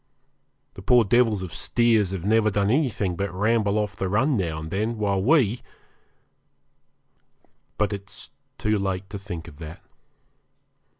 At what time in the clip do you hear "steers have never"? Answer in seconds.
1.53-2.49